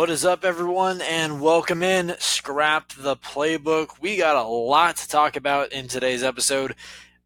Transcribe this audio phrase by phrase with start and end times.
[0.00, 2.16] What is up, everyone, and welcome in.
[2.18, 4.00] Scrap the playbook.
[4.00, 6.74] We got a lot to talk about in today's episode.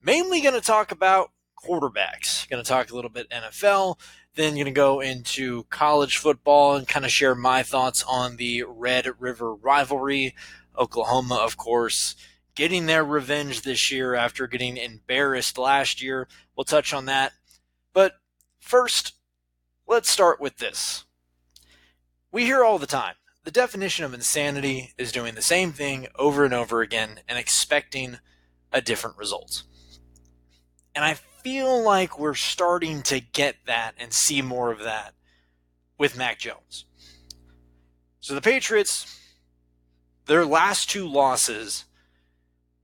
[0.02, 2.48] Mainly going to talk about quarterbacks.
[2.48, 4.00] Going to talk a little bit NFL,
[4.34, 8.64] then going to go into college football and kind of share my thoughts on the
[8.66, 10.34] Red River rivalry.
[10.76, 12.16] Oklahoma, of course,
[12.56, 16.26] getting their revenge this year after getting embarrassed last year.
[16.56, 17.34] We'll touch on that.
[17.92, 18.14] But
[18.58, 19.12] first,
[19.86, 21.04] let's start with this.
[22.34, 26.44] We hear all the time the definition of insanity is doing the same thing over
[26.44, 28.18] and over again and expecting
[28.72, 29.62] a different result.
[30.96, 35.14] And I feel like we're starting to get that and see more of that
[35.96, 36.86] with Mac Jones.
[38.18, 39.16] So the Patriots,
[40.26, 41.84] their last two losses,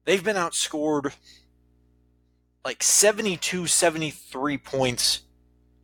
[0.05, 1.13] they've been outscored
[2.65, 5.23] like 72 73 points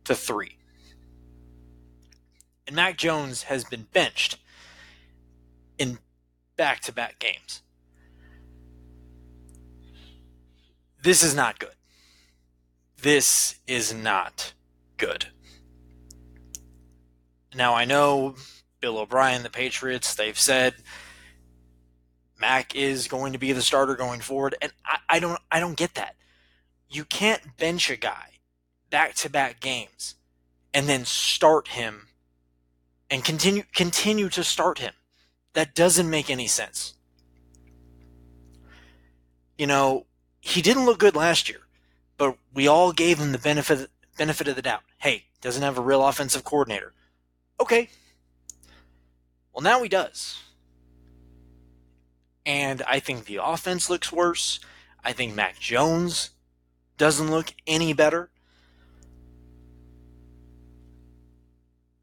[0.05, 0.57] to 3
[2.67, 4.37] and Mac Jones has been benched
[5.77, 5.97] in
[6.57, 7.61] back to back games.
[11.01, 11.71] This is not good.
[13.01, 14.53] This is not
[14.97, 15.27] good.
[17.55, 18.35] Now, I know
[18.81, 20.75] Bill O'Brien, the Patriots, they've said
[22.39, 25.77] Mac is going to be the starter going forward, and I, I don't I don't
[25.77, 26.15] get that.
[26.89, 28.39] You can't bench a guy
[28.89, 30.15] back to back games
[30.73, 32.06] and then start him
[33.09, 34.93] and continue continue to start him.
[35.53, 36.93] That doesn't make any sense.
[39.57, 40.05] You know,
[40.39, 41.61] he didn't look good last year,
[42.17, 44.83] but we all gave him the benefit benefit of the doubt.
[44.99, 46.93] Hey, doesn't have a real offensive coordinator.
[47.59, 47.89] Okay.
[49.53, 50.39] Well, now he does.
[52.45, 54.59] And I think the offense looks worse.
[55.03, 56.31] I think Mac Jones
[56.97, 58.29] doesn't look any better.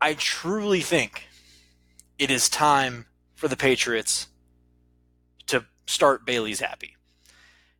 [0.04, 1.28] I truly think
[2.18, 4.28] it is time for the Patriots
[5.46, 6.90] to start Bailey Zappe.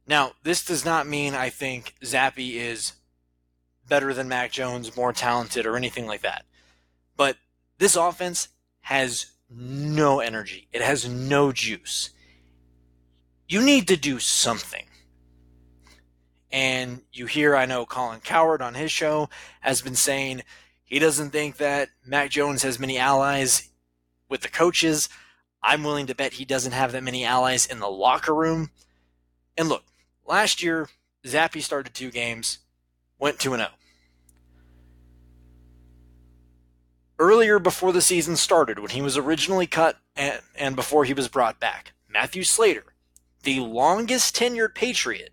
[0.06, 2.94] Now, this does not mean I think Zappe is
[3.86, 6.46] better than Mac Jones, more talented, or anything like that.
[7.14, 7.36] But
[7.76, 8.48] this offense
[8.80, 12.08] has no energy, it has no juice.
[13.46, 14.86] You need to do something.
[16.50, 19.28] And you hear, I know Colin Cowherd on his show
[19.60, 20.40] has been saying
[20.84, 23.70] he doesn't think that Mac Jones has many allies
[24.28, 25.08] with the coaches.
[25.62, 28.70] I'm willing to bet he doesn't have that many allies in the locker room.
[29.56, 29.84] And look,
[30.26, 30.88] last year,
[31.24, 32.58] Zappe started two games,
[33.18, 33.68] went 2 0.
[37.18, 41.28] Earlier before the season started, when he was originally cut and, and before he was
[41.28, 42.94] brought back, Matthew Slater,
[43.44, 45.32] the longest tenured Patriot,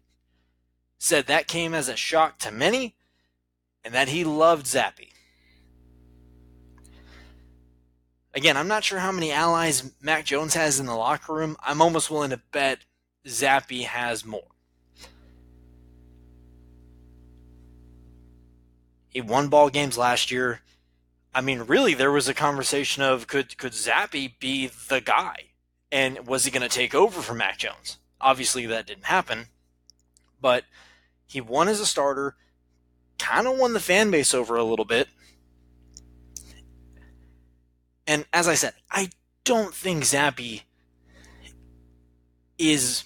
[0.97, 2.95] said that came as a shock to many
[3.83, 5.10] and that he loved Zappe.
[8.33, 11.57] Again, I'm not sure how many allies Mac Jones has in the locker room.
[11.61, 12.79] I'm almost willing to bet
[13.25, 14.41] Zappe has more.
[19.09, 20.61] He won ball games last year.
[21.33, 25.35] I mean, really, there was a conversation of could could Zappe be the guy,
[25.91, 27.97] and was he going to take over for Mac Jones?
[28.21, 29.47] Obviously, that didn't happen,
[30.39, 30.63] but
[31.27, 32.35] he won as a starter,
[33.17, 35.09] kind of won the fan base over a little bit,
[38.11, 39.09] and as I said, I
[39.45, 40.63] don't think Zappe
[42.57, 43.05] is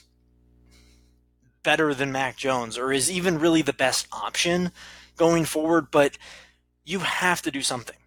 [1.61, 4.71] better than Mac Jones or is even really the best option
[5.15, 6.17] going forward, but
[6.83, 7.97] you have to do something.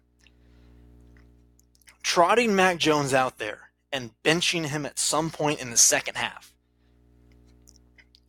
[2.03, 6.53] Trotting Mac Jones out there and benching him at some point in the second half.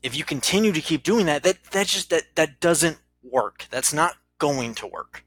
[0.00, 3.66] If you continue to keep doing that, that that just that that doesn't work.
[3.68, 5.24] That's not going to work.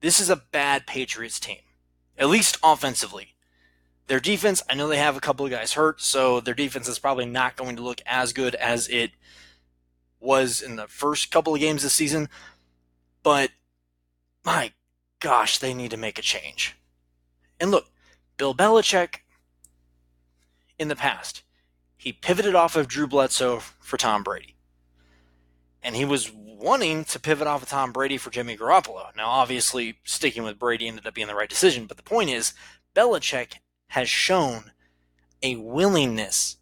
[0.00, 1.58] This is a bad Patriots team
[2.22, 3.34] at least offensively.
[4.06, 7.00] Their defense, I know they have a couple of guys hurt, so their defense is
[7.00, 9.10] probably not going to look as good as it
[10.20, 12.28] was in the first couple of games this season.
[13.24, 13.50] But
[14.44, 14.72] my
[15.18, 16.76] gosh, they need to make a change.
[17.58, 17.86] And look,
[18.36, 19.16] Bill Belichick
[20.78, 21.42] in the past,
[21.96, 24.54] he pivoted off of Drew Bledsoe for Tom Brady.
[25.82, 29.14] And he was wanting to pivot off of Tom Brady for Jimmy Garoppolo.
[29.16, 32.54] Now, obviously, sticking with Brady ended up being the right decision, but the point is,
[32.94, 33.54] Belichick
[33.88, 34.70] has shown
[35.42, 36.56] a willingness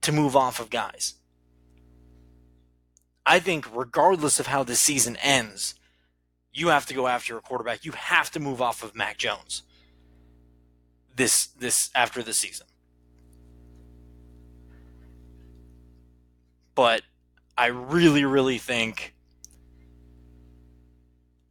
[0.00, 1.14] to move off of guys.
[3.26, 5.74] I think, regardless of how this season ends,
[6.52, 7.84] you have to go after a quarterback.
[7.84, 9.62] You have to move off of Mac Jones
[11.14, 12.66] this this after the season.
[16.74, 17.02] But
[17.58, 19.16] I really, really think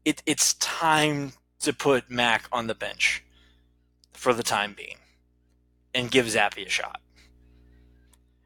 [0.06, 3.26] it, it's time to put Mac on the bench
[4.14, 5.00] for the time being
[5.94, 7.02] and give Zappe a shot.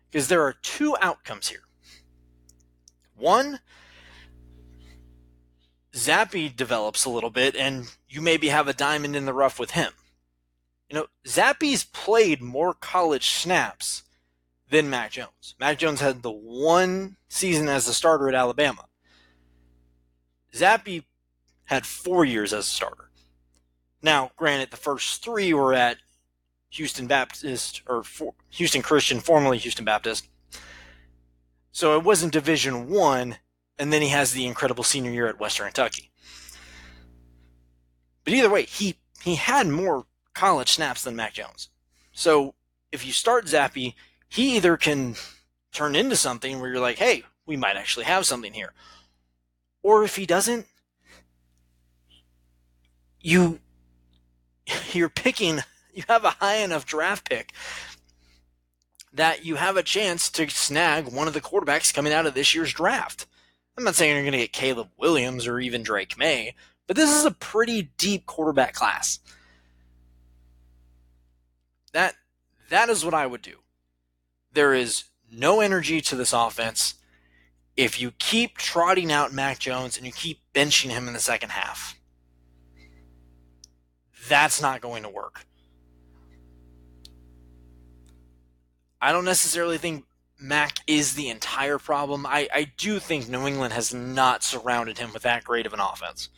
[0.10, 1.62] Because there are two outcomes here.
[3.16, 3.60] One,
[5.94, 9.72] Zappe develops a little bit, and you maybe have a diamond in the rough with
[9.72, 9.94] him.
[10.90, 14.02] You know, Zappe's played more college snaps
[14.72, 15.54] than Mac Jones.
[15.60, 18.86] Mac Jones had the one season as a starter at Alabama.
[20.54, 21.04] Zappe
[21.66, 23.12] had four years as a starter.
[24.02, 25.98] Now, granted, the first three were at
[26.72, 30.28] Houston Baptist or for, Houston Christian, formerly Houston Baptist.
[31.74, 33.38] So it wasn't Division One,
[33.78, 36.12] and then he has the incredible senior year at Western Kentucky.
[38.24, 41.70] But either way, he he had more college snaps than Mac Jones.
[42.14, 42.56] So
[42.92, 43.96] if you start Zappe,
[44.32, 45.16] he either can
[45.74, 48.72] turn into something where you're like, hey, we might actually have something here.
[49.84, 50.68] Or if he doesn't,
[53.20, 53.60] you
[54.94, 55.60] you're picking
[55.94, 57.54] you have a high enough draft pick
[59.12, 62.56] that you have a chance to snag one of the quarterbacks coming out of this
[62.56, 63.28] year's draft.
[63.78, 66.56] I'm not saying you're going to get Caleb Williams or even Drake Maye,
[66.88, 69.20] but this is a pretty deep quarterback class.
[71.92, 72.16] That
[72.70, 73.61] that is what I would do.
[74.54, 76.96] There is no energy to this offense
[77.78, 81.50] if you keep trotting out Mac Jones and you keep benching him in the second
[81.50, 81.98] half.
[84.28, 85.46] That's not going to work.
[89.02, 90.06] I don't necessarily think
[90.40, 92.26] Mac is the entire problem.
[92.26, 95.80] I, I do think New England has not surrounded him with that great of an
[95.80, 96.30] offense.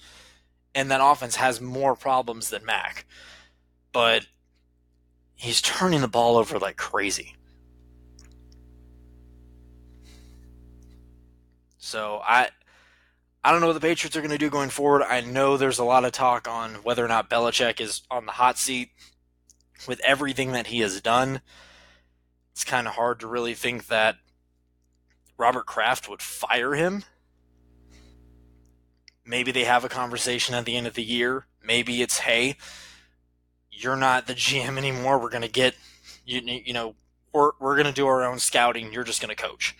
[0.75, 3.05] And that offense has more problems than Mac.
[3.91, 4.27] But
[5.35, 7.35] he's turning the ball over like crazy.
[11.83, 12.49] So I
[13.43, 15.03] I don't know what the Patriots are going to do going forward.
[15.03, 18.33] I know there's a lot of talk on whether or not Belichick is on the
[18.33, 18.89] hot seat
[19.87, 21.41] with everything that he has done
[22.53, 24.17] it's kind of hard to really think that
[25.37, 27.03] Robert Kraft would fire him.
[29.25, 31.47] Maybe they have a conversation at the end of the year.
[31.65, 32.57] Maybe it's, hey,
[33.71, 35.17] you're not the GM anymore.
[35.17, 35.73] We're going to get,
[36.25, 36.95] you, you know,
[37.33, 38.93] we're, we're going to do our own scouting.
[38.93, 39.75] You're just going to coach.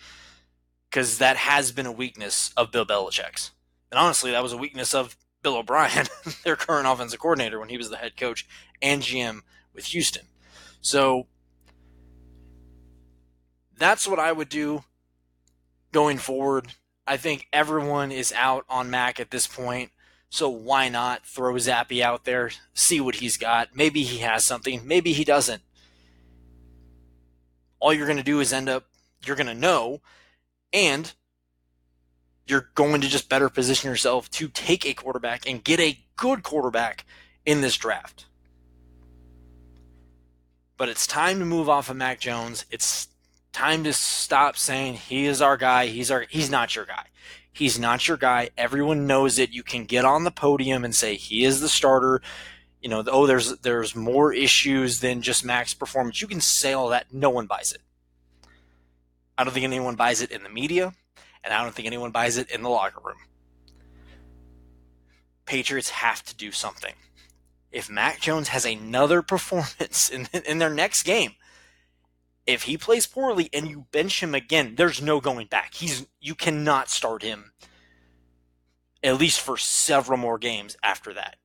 [0.94, 3.50] Because that has been a weakness of Bill Belichick's.
[3.90, 6.06] And honestly, that was a weakness of Bill O'Brien,
[6.44, 8.46] their current offensive coordinator, when he was the head coach
[8.80, 9.40] and GM
[9.74, 10.22] with Houston.
[10.80, 11.26] So
[13.76, 14.84] that's what I would do
[15.90, 16.68] going forward.
[17.08, 19.90] I think everyone is out on Mac at this point.
[20.30, 23.74] So why not throw Zappe out there, see what he's got?
[23.74, 25.62] Maybe he has something, maybe he doesn't.
[27.80, 28.84] All you're going to do is end up,
[29.26, 30.00] you're going to know,
[30.74, 31.14] and
[32.46, 36.42] you're going to just better position yourself to take a quarterback and get a good
[36.42, 37.06] quarterback
[37.46, 38.26] in this draft.
[40.76, 42.66] But it's time to move off of Mac Jones.
[42.70, 43.08] It's
[43.52, 45.86] time to stop saying he is our guy.
[45.86, 47.06] He's our he's not your guy.
[47.52, 48.50] He's not your guy.
[48.58, 49.52] Everyone knows it.
[49.52, 52.20] You can get on the podium and say he is the starter.
[52.82, 56.20] You know, oh, there's there's more issues than just Mac's performance.
[56.20, 57.14] You can say all that.
[57.14, 57.80] No one buys it.
[59.36, 60.92] I don't think anyone buys it in the media,
[61.42, 63.18] and I don't think anyone buys it in the locker room.
[65.46, 66.94] Patriots have to do something.
[67.70, 71.32] If Mac Jones has another performance in, in their next game,
[72.46, 75.74] if he plays poorly and you bench him again, there's no going back.
[75.74, 77.52] He's you cannot start him
[79.02, 81.36] at least for several more games after that.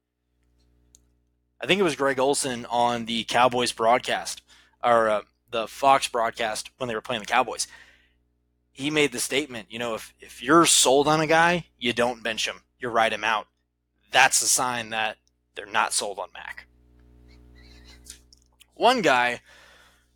[1.62, 4.42] I think it was Greg Olsen on the Cowboys broadcast
[4.82, 5.22] or uh,
[5.52, 7.68] the Fox broadcast when they were playing the Cowboys.
[8.80, 12.24] He made the statement, you know, if if you're sold on a guy, you don't
[12.24, 12.62] bench him.
[12.80, 13.48] You ride him out.
[14.10, 15.18] That's a sign that
[15.54, 16.66] they're not sold on Mac.
[18.76, 19.42] One guy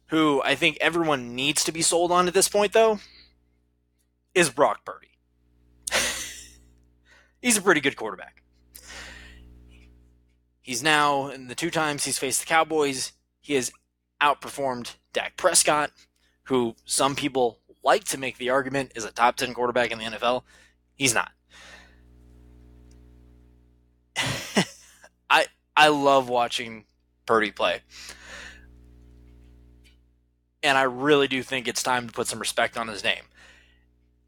[0.06, 3.02] who I think everyone needs to be sold on at this point, though,
[4.34, 5.20] is Brock Purdy.
[7.42, 8.44] he's a pretty good quarterback.
[10.62, 13.74] He's now, in the two times he's faced the Cowboys, he has
[14.22, 15.92] outperformed Dak Prescott,
[16.44, 20.06] who some people like to make the argument is a top 10 quarterback in the
[20.06, 20.44] NFL.
[20.96, 21.32] He's not.
[25.30, 26.86] I I love watching
[27.26, 27.82] Purdy play.
[30.62, 33.24] And I really do think it's time to put some respect on his name.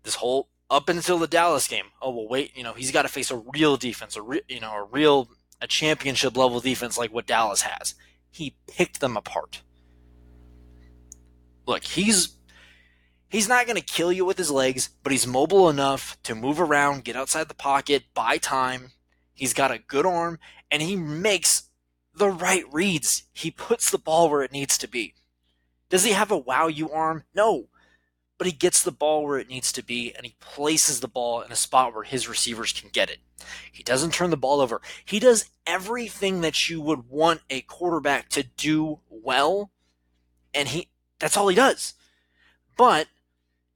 [0.04, 3.08] This whole up until the Dallas game, oh well, wait, you know he's got to
[3.08, 5.30] face a real defense, a re, you know a real
[5.62, 7.96] a championship level defense like what Dallas has.
[8.30, 9.62] He picked them apart.
[11.66, 12.36] Look, he's
[13.36, 16.62] he's not going to kill you with his legs, but he's mobile enough to move
[16.62, 18.92] around, get outside the pocket, buy time.
[19.34, 20.40] He's got a good arm,
[20.72, 21.64] and he makes
[22.14, 23.24] the right reads.
[23.34, 25.16] He puts the ball where it needs to be.
[25.90, 27.26] Does he have a wow you arm?
[27.36, 27.68] No.
[28.38, 31.42] But he gets the ball where it needs to be and he places the ball
[31.42, 33.20] in a spot where his receivers can get it.
[33.72, 34.82] He doesn't turn the ball over.
[35.04, 39.72] He does everything that you would want a quarterback to do well
[40.54, 40.90] and he
[41.20, 41.94] that's all he does.
[42.78, 43.08] But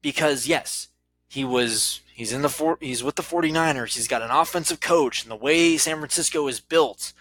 [0.02, 0.88] because yes,
[1.28, 3.96] he was he's in the four, he's with the 49ers.
[3.96, 7.14] He's got an offensive coach and the way San Francisco is built,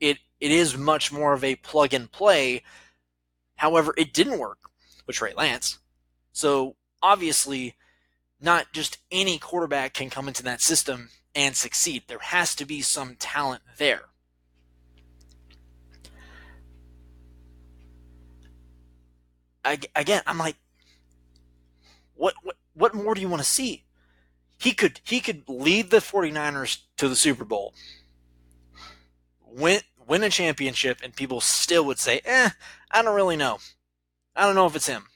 [0.00, 2.62] it it is much more of a plug and play.
[3.56, 4.58] However, it didn't work
[5.06, 5.78] with Trey Lance.
[6.32, 7.76] So obviously,
[8.40, 12.04] not just any quarterback can come into that system and succeed.
[12.08, 14.06] There has to be some talent there.
[19.64, 20.56] I, again, I'm like,
[22.22, 23.82] what, what what more do you want to see?
[24.56, 27.74] He could he could lead the 49ers to the Super Bowl,
[29.44, 32.50] win win a championship, and people still would say, eh,
[32.92, 33.58] I don't really know.
[34.36, 35.06] I don't know if it's him.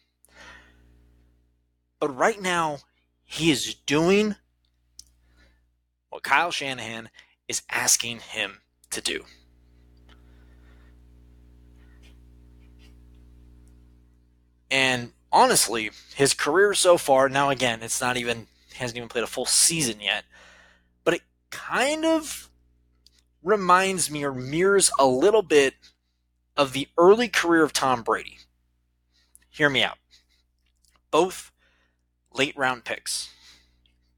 [2.00, 2.78] But right now,
[3.24, 4.34] he is doing
[6.08, 7.08] what Kyle Shanahan
[7.46, 9.24] is asking him to do.
[14.72, 19.26] And honestly, his career so far, now again, it's not even, hasn't even played a
[19.26, 20.24] full season yet,
[21.04, 22.48] but it kind of
[23.42, 25.74] reminds me or mirrors a little bit
[26.56, 28.38] of the early career of Tom Brady.
[29.50, 29.98] Hear me out.
[31.10, 31.52] Both
[32.32, 33.28] late round picks.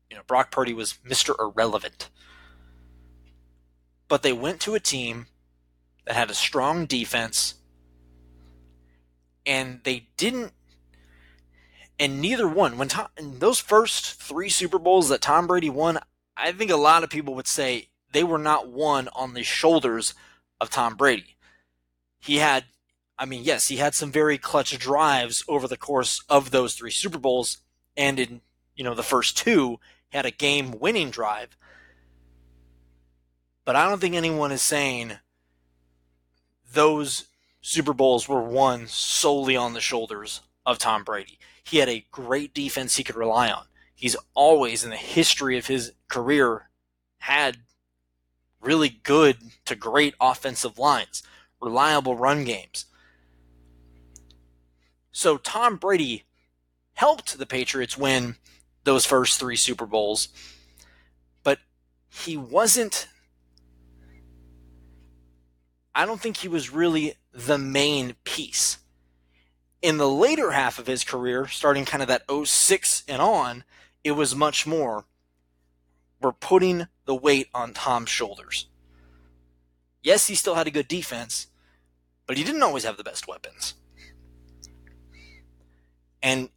[0.09, 1.35] You know, Brock Purdy was Mr.
[1.39, 2.11] Irrelevant.
[4.07, 5.27] But they went to a team
[6.07, 7.55] that had a strong defense
[9.45, 10.53] and they didn't
[11.99, 15.99] and neither one when Tom, those first three Super Bowls that Tom Brady won,
[16.37, 20.15] I think a lot of people would say they were not won on the shoulders
[20.61, 21.37] of Tom Brady.
[22.21, 22.65] He had,
[23.19, 26.91] I mean, yes, he had some very clutch drives over the course of those three
[26.91, 27.59] Super Bowls,
[27.97, 28.41] and in
[28.77, 31.57] you know the first two had a game-winning drive.
[33.65, 35.15] But I don't think anyone is saying
[36.73, 37.27] those
[37.61, 41.39] Super Bowls were won solely on the shoulders of Tom Brady.
[41.65, 43.65] He had a great defense he could rely on.
[43.95, 46.69] He's always, in the history of his career,
[47.21, 47.57] had
[48.61, 51.23] really good to great offensive lines,
[51.61, 52.85] reliable run games.
[55.11, 56.25] So Tom Brady
[56.93, 58.37] helped the Patriots win
[58.85, 60.29] those first three Super Bowls,
[61.43, 61.61] but
[62.09, 63.09] he wasn't.
[65.95, 68.79] I don't think he was really the main piece
[69.81, 73.65] in the later half of his career, starting kind of that 06 and on,
[74.03, 75.05] it was much more.
[76.21, 78.67] We're putting the weight on Tom's shoulders.
[80.03, 81.49] Yes, he still had a good defense,
[82.27, 83.75] but he didn't always have the best weapons.
[86.23, 86.49] And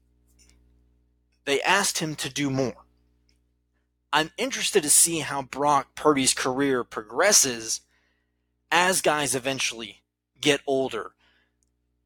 [1.46, 2.86] they asked him to do more.
[4.14, 7.82] I'm interested to see how Brock Purdy's career progresses
[8.72, 10.02] as guys eventually
[10.40, 11.12] get older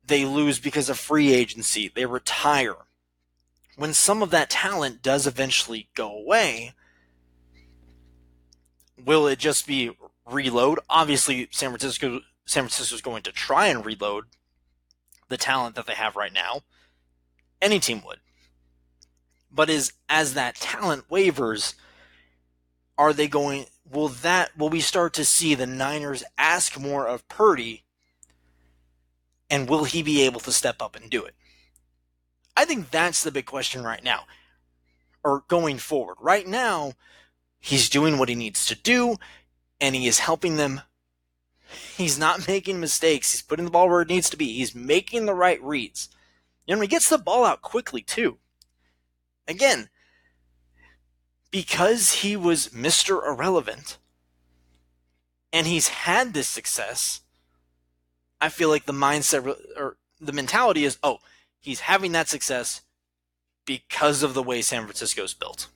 [0.07, 2.75] they lose because of free agency, they retire.
[3.75, 6.73] When some of that talent does eventually go away,
[9.03, 9.91] will it just be
[10.25, 10.79] reload?
[10.89, 14.25] Obviously, San Francisco San Francisco is going to try and reload
[15.29, 16.61] the talent that they have right now.
[17.61, 18.19] Any team would.
[19.51, 21.75] But is as that talent wavers,
[22.97, 27.27] are they going will that will we start to see the Niners ask more of
[27.27, 27.84] Purdy
[29.49, 31.35] and will he be able to step up and do it?
[32.57, 34.23] I think that's the big question right now,
[35.23, 36.17] or going forward.
[36.19, 36.93] Right now,
[37.59, 39.17] he's doing what he needs to do,
[39.81, 40.81] and he is helping them.
[41.97, 43.31] He's not making mistakes.
[43.31, 44.53] He's putting the ball where it needs to be.
[44.53, 46.09] He's making the right reads.
[46.67, 48.37] And he gets the ball out quickly, too.
[49.47, 49.89] Again,
[51.51, 53.25] because he was Mr.
[53.25, 53.97] Irrelevant,
[55.53, 57.21] and he's had this success,
[58.41, 61.19] I feel like the mindset or the mentality is, oh,
[61.59, 62.81] he's having that success
[63.65, 65.67] because of the way San Francisco is built.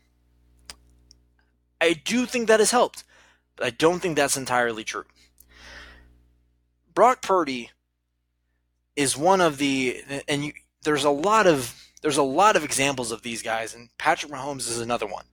[1.81, 3.03] I do think that has helped,
[3.55, 5.05] but I don't think that's entirely true.
[6.93, 7.71] Brock Purdy
[8.95, 13.11] is one of the, and you, there's a lot of there's a lot of examples
[13.11, 15.25] of these guys, and Patrick Mahomes is another one.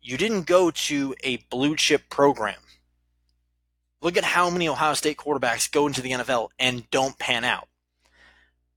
[0.00, 2.60] You didn't go to a blue chip program
[4.04, 7.68] Look at how many Ohio State quarterbacks go into the NFL and don't pan out.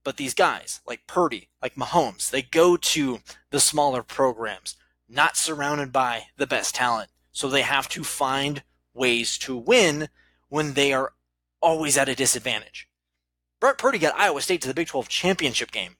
[0.02, 3.18] But these guys, like Purdy, like Mahomes, they go to
[3.50, 7.10] the smaller programs, not surrounded by the best talent.
[7.30, 8.62] So they have to find
[8.94, 10.08] ways to win
[10.48, 11.12] when they are
[11.60, 12.88] always at a disadvantage.
[13.60, 15.96] Brett Purdy got Iowa State to the Big 12 championship game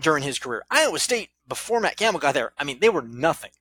[0.00, 0.64] during his career.
[0.68, 3.52] Iowa State, before Matt Campbell got there, I mean, they were nothing.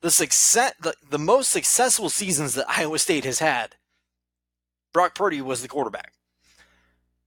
[0.00, 3.76] The success, the, the most successful seasons that Iowa State has had,
[4.92, 6.12] Brock Purdy was the quarterback.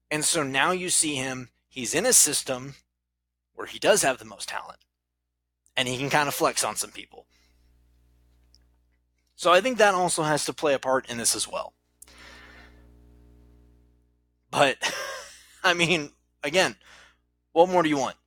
[0.09, 2.75] And so now you see him, he's in a system
[3.53, 4.79] where he does have the most talent.
[5.75, 7.27] And he can kind of flex on some people.
[9.35, 11.73] So I think that also has to play a part in this as well.
[14.51, 14.77] But,
[15.63, 16.11] I mean,
[16.43, 16.75] again,
[17.53, 18.17] what more do you want?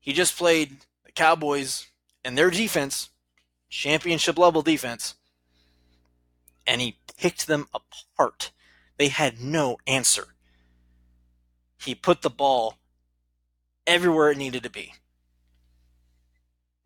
[0.00, 1.86] He just played the Cowboys
[2.24, 3.08] and their defense,
[3.74, 5.16] championship level defense,
[6.66, 8.52] and he picked them apart.
[8.96, 10.28] They had no answer.
[11.78, 12.78] He put the ball
[13.86, 14.94] everywhere it needed to be.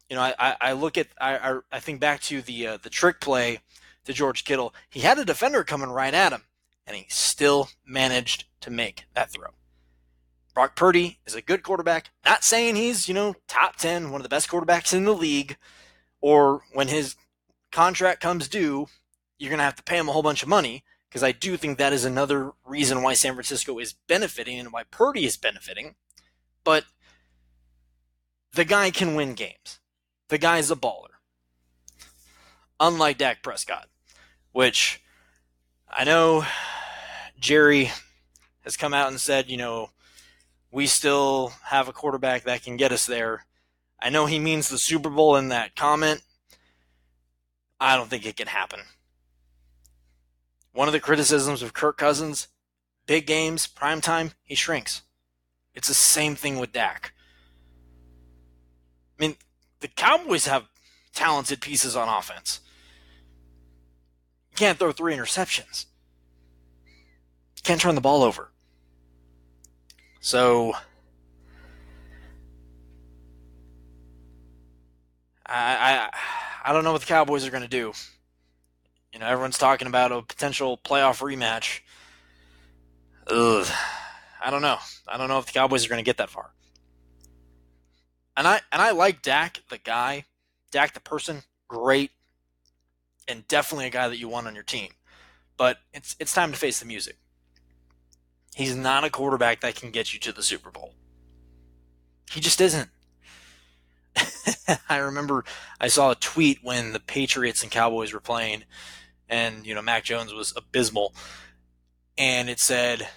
[0.09, 3.21] You know, I, I look at I, I think back to the uh, the trick
[3.21, 3.61] play
[4.07, 4.75] to George Kittle.
[4.88, 6.45] He had a defender coming right at him,
[6.87, 9.50] and he still managed to make that throw.
[10.54, 12.11] Brock Purdy is a good quarterback.
[12.25, 15.57] Not saying he's, you know, top 10, one of the best quarterbacks in the league,
[16.21, 17.17] or when his
[17.71, 18.87] contract comes due,
[19.39, 21.57] you're going to have to pay him a whole bunch of money, because I do
[21.57, 25.95] think that is another reason why San Francisco is benefiting and why Purdy is benefiting.
[26.65, 26.85] But
[28.53, 29.81] the guy can win games.
[30.29, 31.17] The guy's a baller.
[32.81, 33.89] Unlike Dak Prescott,
[34.53, 35.03] which
[35.89, 36.45] I know
[37.39, 37.91] Jerry
[38.61, 39.91] has come out and said, you know,
[40.71, 43.47] we still have a quarterback that can get us there.
[44.00, 46.23] I know he means the Super Bowl in that comment.
[47.81, 48.81] I don't think it can happen.
[50.73, 52.49] One of the criticisms of Kirk Cousins,
[53.07, 55.02] big games, prime time, he shrinks.
[55.75, 57.12] It's the same thing with Dak.
[59.19, 59.37] I mean,
[59.81, 60.69] the Cowboys have
[61.12, 62.61] talented pieces on offense.
[64.50, 65.87] You can't throw three interceptions.
[67.56, 68.52] You can't turn the ball over.
[70.21, 70.75] So
[75.49, 77.93] I I I don't know what the Cowboys are going to do.
[79.13, 81.80] You know, everyone's talking about a potential playoff rematch.
[83.28, 83.67] Ugh.
[84.41, 84.78] I don't know.
[85.06, 86.50] I don't know if the Cowboys are going to get that far.
[88.37, 90.25] And I and I like Dak the guy,
[90.71, 92.13] Dak the person, great,
[93.26, 94.91] and definitely a guy that you want on your team.
[95.56, 97.17] But it's it's time to face the music.
[98.54, 100.95] He's not a quarterback that can get you to the Super Bowl.
[102.30, 102.91] He just isn't.
[104.89, 105.45] I remember
[105.81, 108.65] I saw a tweet when the Patriots and Cowboys were playing,
[109.28, 111.15] and you know Mac Jones was abysmal,
[112.17, 113.09] and it said,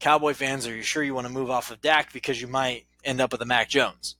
[0.00, 2.86] "Cowboy fans, are you sure you want to move off of Dak because you might
[3.04, 4.16] end up with a Mac Jones?"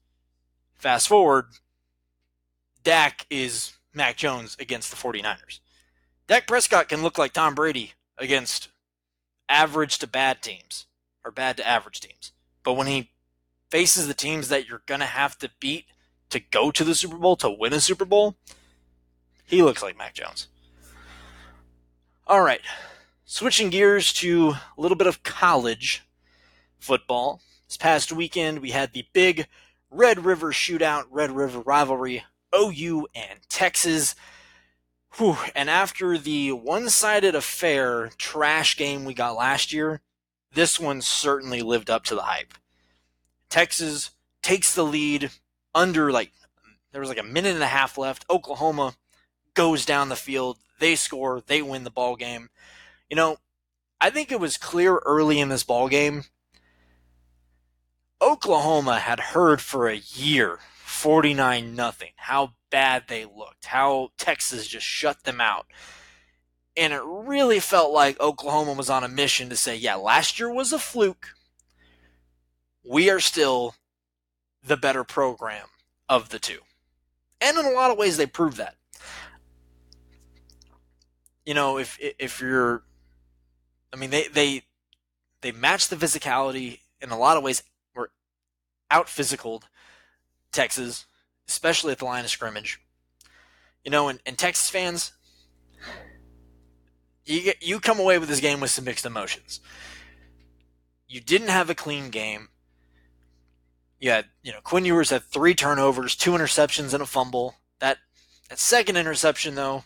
[0.75, 1.47] Fast forward,
[2.83, 5.61] Dak is Mac Jones against the 49ers.
[6.27, 8.69] Dak Prescott can look like Tom Brady against
[9.49, 10.87] average to bad teams
[11.25, 12.33] or bad to average teams.
[12.63, 13.11] But when he
[13.71, 15.87] faces the teams that you're going to have to beat
[16.35, 18.37] to go to the Super Bowl, to win a Super Bowl,
[19.47, 20.49] he looks like Mac Jones.
[22.27, 22.61] All right.
[23.25, 26.03] Switching gears to a little bit of college
[26.79, 27.41] football.
[27.69, 29.47] This past weekend, we had the big
[29.91, 34.15] Red River shootout, Red River rivalry, OU and Texas.
[35.17, 35.37] Whew.
[35.55, 40.01] And after the one sided affair trash game we got last year,
[40.53, 42.55] this one certainly lived up to the hype.
[43.49, 44.11] Texas
[44.43, 45.31] takes the lead
[45.75, 46.33] under like
[46.93, 48.25] there was like a minute and a half left.
[48.31, 48.95] Oklahoma
[49.55, 50.59] goes down the field.
[50.79, 51.43] They score.
[51.47, 52.51] They win the ball game.
[53.11, 53.39] You know,
[54.01, 56.25] I think it was clear early in this ball game.
[58.23, 64.87] Oklahoma had heard for a year 49 nothing how bad they looked, how Texas just
[64.87, 65.67] shut them out.
[66.77, 70.53] And it really felt like Oklahoma was on a mission to say, yeah, last year
[70.53, 71.29] was a fluke.
[72.83, 73.75] We are still
[74.65, 75.67] the better program
[76.09, 76.61] of the two.
[77.41, 78.77] And in a lot of ways, they prove that.
[81.45, 82.83] You know, if if you're,
[83.93, 84.63] I mean, they they
[85.43, 87.63] they matched the physicality in a lot of ways.
[87.95, 88.11] Were
[88.91, 89.65] out physicaled
[90.53, 91.07] Texas
[91.49, 92.81] especially at the line of scrimmage.
[93.85, 95.13] You know, and, and Texas fans,
[97.25, 99.61] you get you come away with this game with some mixed emotions.
[101.07, 102.49] You didn't have a clean game.
[104.05, 107.55] You had, you know, Quinn Ewers had three turnovers, two interceptions, and a fumble.
[107.81, 107.97] That
[108.51, 109.85] that second interception, though,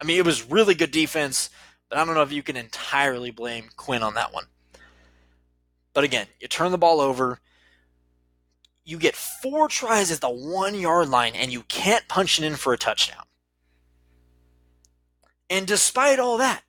[0.00, 1.50] I mean, it was really good defense,
[1.90, 4.46] but I don't know if you can entirely blame Quinn on that one.
[5.92, 7.40] But again, you turn the ball over
[8.88, 12.56] you get four tries at the one yard line and you can't punch it in
[12.56, 13.24] for a touchdown.
[15.50, 16.62] And despite all that,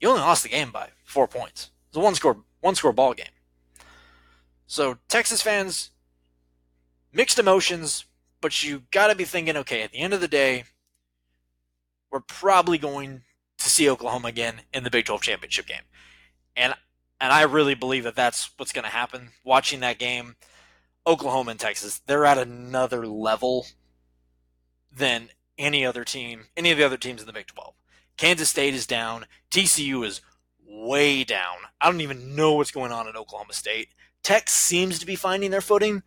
[0.00, 1.72] you only lost the game by four points.
[1.88, 3.26] It's a one score one score ball game.
[4.68, 5.90] So Texas fans,
[7.10, 8.04] mixed emotions,
[8.42, 10.64] but you got to be thinking, okay, at the end of the day,
[12.12, 13.22] we're probably going
[13.56, 15.82] to see Oklahoma again in the Big 12 championship game,
[16.54, 16.74] and
[17.18, 19.30] and I really believe that that's what's going to happen.
[19.42, 20.36] Watching that game,
[21.06, 23.66] Oklahoma and Texas, they're at another level
[24.94, 27.74] than any other team, any of the other teams in the Big 12.
[28.18, 29.24] Kansas State is down.
[29.50, 30.20] TCU is
[30.64, 31.56] way down.
[31.80, 33.88] I don't even know what's going on at Oklahoma State.
[34.22, 36.02] Tech seems to be finding their footing.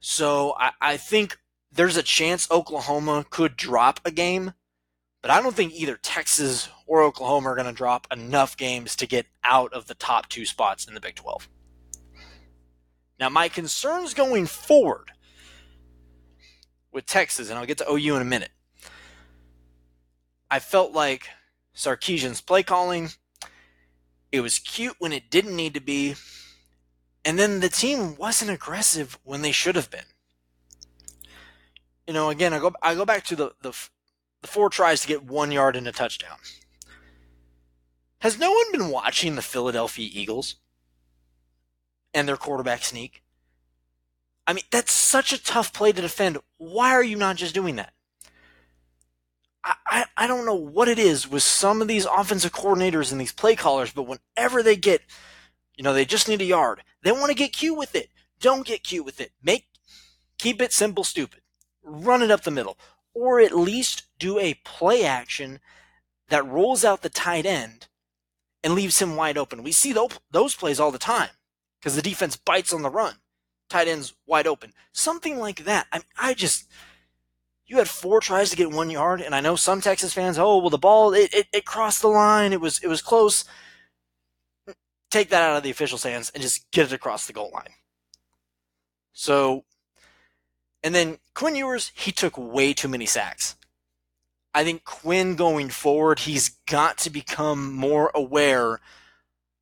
[0.00, 1.38] So I, I think
[1.72, 4.52] there's a chance Oklahoma could drop a game,
[5.22, 9.06] but I don't think either Texas or Oklahoma are going to drop enough games to
[9.06, 11.48] get out of the top two spots in the Big 12.
[13.18, 15.12] Now, my concerns going forward
[16.92, 18.50] with Texas, and I'll get to OU in a minute.
[20.50, 21.28] I felt like
[21.74, 23.10] Sarkisian's play calling,
[24.30, 26.14] it was cute when it didn't need to be,
[27.26, 30.06] and then the team wasn't aggressive when they should have been.
[32.06, 33.72] You know, again, I go I go back to the the,
[34.42, 36.38] the four tries to get one yard and a touchdown.
[38.20, 40.54] Has no one been watching the Philadelphia Eagles
[42.14, 43.24] and their quarterback sneak?
[44.46, 46.38] I mean, that's such a tough play to defend.
[46.58, 47.92] Why are you not just doing that?
[49.64, 53.20] I, I, I don't know what it is with some of these offensive coordinators and
[53.20, 55.02] these play callers, but whenever they get,
[55.76, 58.10] you know, they just need a yard, they want to get cute with it.
[58.40, 59.32] Don't get cute with it.
[59.42, 59.66] Make
[60.38, 61.40] keep it simple, stupid.
[61.82, 62.76] Run it up the middle,
[63.14, 65.60] or at least do a play action
[66.28, 67.86] that rolls out the tight end
[68.62, 69.62] and leaves him wide open.
[69.62, 69.94] We see
[70.30, 71.30] those plays all the time
[71.78, 73.14] because the defense bites on the run
[73.68, 74.72] tight ends wide open.
[74.92, 75.86] Something like that.
[75.92, 76.66] I, mean, I just,
[77.66, 80.58] you had four tries to get one yard, and I know some Texas fans, oh,
[80.58, 82.52] well, the ball, it, it, it crossed the line.
[82.52, 83.44] It was, it was close.
[85.10, 87.74] Take that out of the official's hands and just get it across the goal line.
[89.12, 89.64] So,
[90.82, 93.56] and then Quinn Ewers, he took way too many sacks.
[94.52, 98.80] I think Quinn going forward, he's got to become more aware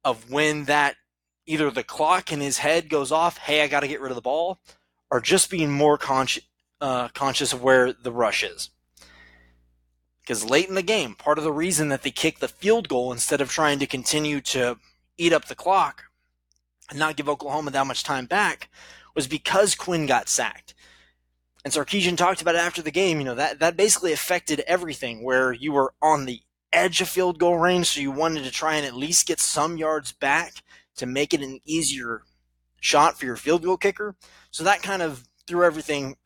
[0.04, 0.96] of when that
[1.46, 4.16] either the clock in his head goes off, hey, I got to get rid of
[4.16, 4.60] the ball,
[5.10, 6.44] or just being more consci-
[6.80, 8.70] uh, conscious of where the rush is.
[10.20, 13.12] Because late in the game, part of the reason that they kicked the field goal
[13.12, 14.78] instead of trying to continue to
[15.18, 16.04] eat up the clock
[16.90, 18.68] and not give Oklahoma that much time back
[19.14, 20.74] was because Quinn got sacked.
[21.64, 23.18] And Sarkisian talked about it after the game.
[23.18, 26.40] You know, that, that basically affected everything where you were on the
[26.72, 29.78] edge of field goal range, so you wanted to try and at least get some
[29.78, 30.54] yards back
[30.96, 32.22] to make it an easier
[32.80, 34.16] shot for your field goal kicker.
[34.50, 36.16] So that kind of threw everything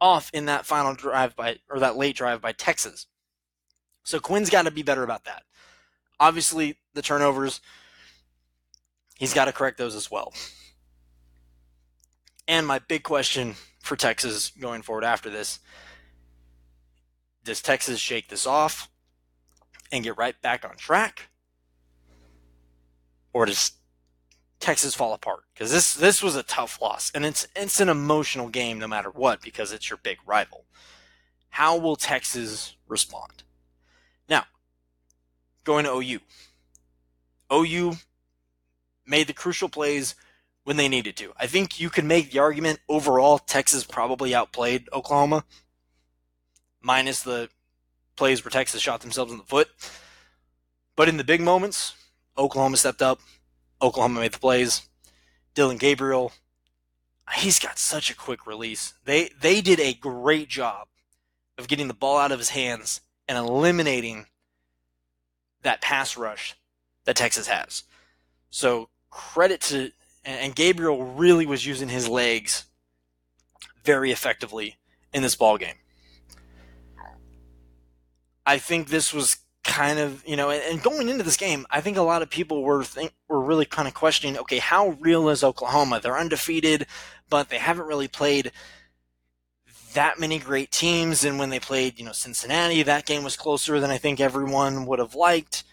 [0.00, 3.06] off in that final drive by or that late drive by Texas.
[4.02, 5.42] So Quinn's got to be better about that.
[6.20, 7.60] Obviously, the turnovers
[9.18, 10.32] he's got to correct those as well.
[12.46, 15.58] And my big question for Texas going forward after this
[17.42, 18.88] does Texas shake this off
[19.90, 21.30] and get right back on track?
[23.32, 23.72] or does
[24.58, 25.44] Texas fall apart?
[25.54, 29.10] Because this this was a tough loss, and it's it's an emotional game no matter
[29.10, 30.64] what because it's your big rival.
[31.50, 33.42] How will Texas respond?
[35.70, 36.18] Going to OU.
[37.52, 37.96] OU
[39.06, 40.16] made the crucial plays
[40.64, 41.32] when they needed to.
[41.38, 45.44] I think you can make the argument overall Texas probably outplayed Oklahoma,
[46.82, 47.50] minus the
[48.16, 49.68] plays where Texas shot themselves in the foot.
[50.96, 51.94] But in the big moments,
[52.36, 53.20] Oklahoma stepped up.
[53.80, 54.88] Oklahoma made the plays.
[55.54, 56.32] Dillon Gabriel,
[57.36, 58.94] he's got such a quick release.
[59.04, 60.88] They they did a great job
[61.56, 64.26] of getting the ball out of his hands and eliminating
[65.62, 66.54] that pass rush
[67.04, 67.84] that Texas has.
[68.50, 69.92] So credit to
[70.24, 72.66] and Gabriel really was using his legs
[73.84, 74.76] very effectively
[75.14, 75.76] in this ball game.
[78.44, 81.98] I think this was kind of you know and going into this game i think
[81.98, 85.44] a lot of people were think, were really kind of questioning okay how real is
[85.44, 86.86] oklahoma they're undefeated
[87.28, 88.52] but they haven't really played
[89.94, 93.80] that many great teams and when they played you know cincinnati that game was closer
[93.80, 95.64] than i think everyone would have liked.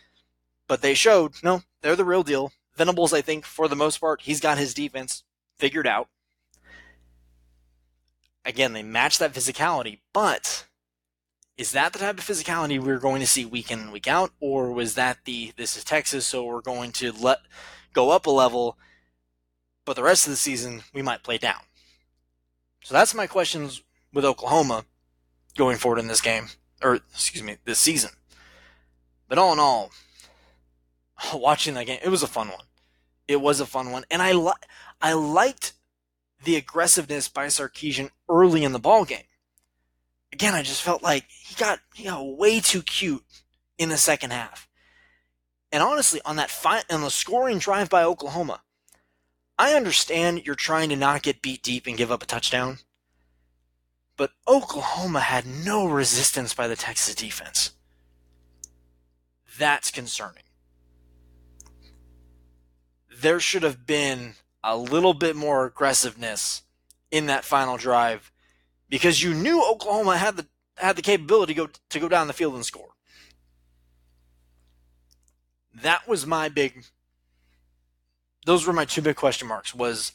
[0.67, 2.51] But they showed no they're the real deal.
[2.75, 5.23] Venables i think for the most part he's got his defense
[5.57, 6.09] figured out.
[8.45, 10.67] Again they match that physicality but
[11.57, 14.31] is that the type of physicality we're going to see week in and week out,
[14.39, 17.39] or was that the this is Texas, so we're going to let
[17.93, 18.77] go up a level,
[19.83, 21.61] but the rest of the season we might play down?
[22.83, 23.81] So that's my questions
[24.13, 24.85] with Oklahoma
[25.55, 26.47] going forward in this game,
[26.81, 28.11] or excuse me, this season.
[29.27, 29.91] But all in all,
[31.33, 32.65] watching that game, it was a fun one.
[33.27, 34.53] It was a fun one, and I li-
[35.01, 35.73] I liked
[36.43, 39.25] the aggressiveness by Sarkisian early in the ball game.
[40.31, 43.23] Again, I just felt like he got he got way too cute
[43.77, 44.67] in the second half.
[45.71, 48.61] And honestly, on that fi- on the scoring drive by Oklahoma,
[49.57, 52.79] I understand you're trying to not get beat deep and give up a touchdown.
[54.17, 57.71] But Oklahoma had no resistance by the Texas defense.
[59.57, 60.43] That's concerning.
[63.15, 66.63] There should have been a little bit more aggressiveness
[67.11, 68.31] in that final drive
[68.89, 72.33] because you knew Oklahoma had the had the capability to go to go down the
[72.33, 72.89] field and score.
[75.73, 76.85] That was my big
[78.45, 80.11] those were my two big question marks was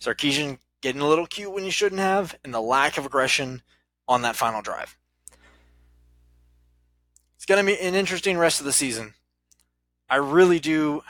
[0.00, 3.62] Sarkisian getting a little cute when you shouldn't have and the lack of aggression
[4.06, 4.96] on that final drive.
[7.36, 9.14] It's going to be an interesting rest of the season.
[10.10, 11.02] I really do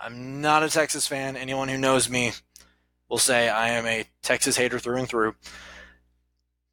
[0.00, 1.36] I'm not a Texas fan.
[1.36, 2.32] Anyone who knows me
[3.08, 5.34] will say I am a Texas hater through and through.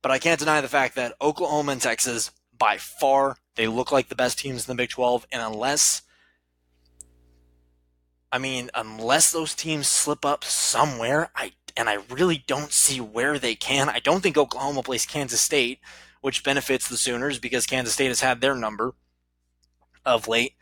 [0.02, 4.10] But I can't deny the fact that Oklahoma and Texas, by far, they look like
[4.10, 5.26] the best teams in the Big 12.
[5.32, 6.04] And unless,
[8.32, 13.38] I mean, unless those teams slip up somewhere, I and I really don't see where
[13.38, 13.90] they can.
[13.90, 15.80] I don't think Oklahoma plays Kansas State,
[16.22, 18.94] which benefits the Sooners because Kansas State has had their number
[20.06, 20.54] of late.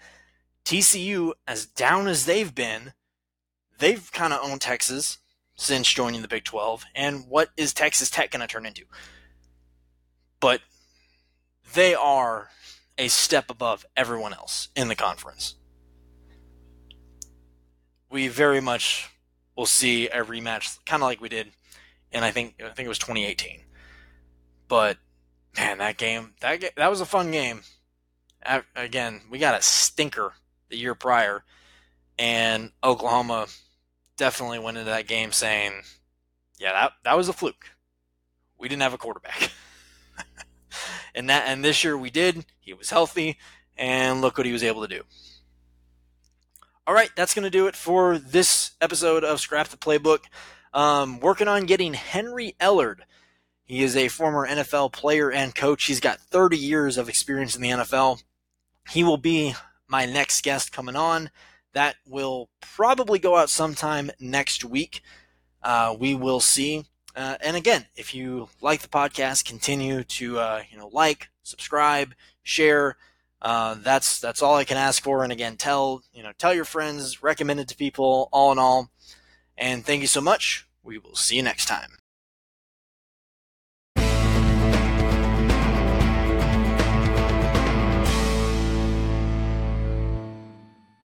[0.65, 2.93] TCU, as down as they've been,
[3.79, 5.19] they've kind of owned Texas
[5.55, 6.85] since joining the Big 12.
[6.95, 8.83] And what is Texas Tech going to turn into?
[10.39, 10.61] But
[11.73, 12.49] they are
[12.97, 15.55] a step above everyone else in the conference.
[18.09, 19.09] We very much
[19.55, 21.51] will see a rematch, kind of like we did,
[22.11, 23.61] and I think I think it was 2018.
[24.67, 24.97] But
[25.55, 27.61] man, that game that that was a fun game.
[28.75, 30.33] Again, we got a stinker
[30.69, 31.43] the year prior,
[32.19, 33.47] and Oklahoma
[34.17, 35.83] definitely went into that game saying,
[36.59, 37.71] "Yeah, that that was a fluke.
[38.57, 39.51] We didn't have a quarterback."
[41.15, 42.45] and that and this year we did.
[42.59, 43.37] He was healthy,
[43.77, 45.03] and look what he was able to do.
[46.85, 50.25] All right, that's going to do it for this episode of Scrap the Playbook.
[50.73, 52.97] Um, working on getting Henry Ellard.
[53.63, 55.85] He is a former NFL player and coach.
[55.85, 58.21] He's got 30 years of experience in the NFL.
[58.89, 59.55] He will be
[59.87, 61.29] my next guest coming on.
[61.71, 65.01] That will probably go out sometime next week.
[65.61, 66.83] Uh, we will see.
[67.15, 72.13] Uh, and again, if you like the podcast, continue to uh, you know like, subscribe,
[72.41, 72.97] share.
[73.43, 75.23] Uh, that's that's all I can ask for.
[75.23, 78.29] And again, tell you know tell your friends, recommend it to people.
[78.31, 78.89] All in all,
[79.57, 80.67] and thank you so much.
[80.81, 82.02] We will see you next time.